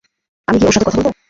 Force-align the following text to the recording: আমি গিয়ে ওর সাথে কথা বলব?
আমি 0.47 0.57
গিয়ে 0.59 0.69
ওর 0.69 0.75
সাথে 0.75 0.87
কথা 0.87 0.97
বলব? 0.99 1.11